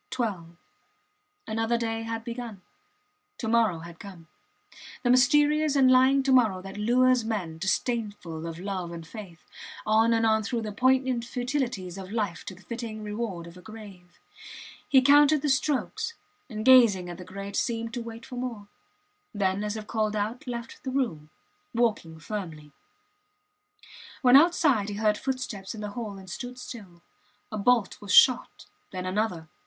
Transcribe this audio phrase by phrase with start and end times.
[0.09, 0.57] Twelve.
[1.45, 2.63] Another day had begun.
[3.37, 4.29] To morrow had come;
[5.03, 9.43] the mysterious and lying to morrow that lures men, disdainful of love and faith,
[9.85, 13.61] on and on through the poignant futilities of life to the fitting reward of a
[13.61, 14.19] grave.
[14.89, 16.15] He counted the strokes,
[16.49, 18.69] and gazing at the grate seemed to wait for more.
[19.35, 21.29] Then, as if called out, left the room,
[21.75, 22.71] walking firmly.
[24.23, 27.03] When outside he heard footsteps in the hall and stood still.
[27.51, 29.47] A bolt was shot then another.